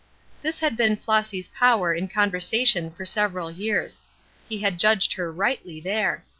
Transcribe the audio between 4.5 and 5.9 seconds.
had judged her rightly